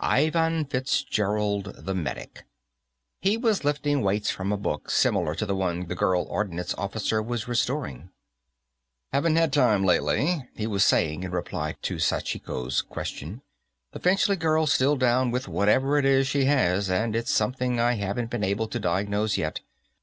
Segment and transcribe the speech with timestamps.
[0.00, 2.44] Ivan Fitzgerald, the medic.
[3.20, 7.22] He was lifting weights from a book similar to the one the girl ordnance officer
[7.22, 8.08] was restoring.
[9.12, 13.42] "Haven't had time, lately," he was saying, in reply to Sachiko's question.
[13.92, 17.96] "The Finchley girl's still down with whatever it is she has, and it's something I
[17.96, 19.60] haven't been able to diagnose yet.